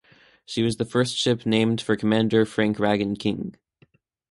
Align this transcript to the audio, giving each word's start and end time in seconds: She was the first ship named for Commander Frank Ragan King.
She 0.47 0.63
was 0.63 0.77
the 0.77 0.85
first 0.85 1.15
ship 1.15 1.45
named 1.45 1.79
for 1.79 1.95
Commander 1.95 2.43
Frank 2.43 2.77
Ragan 2.77 3.19
King. 3.19 3.55